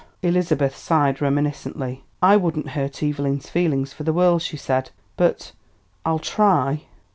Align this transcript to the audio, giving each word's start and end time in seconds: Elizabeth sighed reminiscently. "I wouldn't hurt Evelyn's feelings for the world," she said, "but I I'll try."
Elizabeth 0.23 0.75
sighed 0.75 1.21
reminiscently. 1.21 2.03
"I 2.23 2.35
wouldn't 2.35 2.69
hurt 2.69 3.03
Evelyn's 3.03 3.51
feelings 3.51 3.93
for 3.93 4.01
the 4.01 4.11
world," 4.11 4.41
she 4.41 4.57
said, 4.57 4.89
"but 5.15 5.51
I 6.03 6.09
I'll 6.09 6.17
try." 6.17 6.85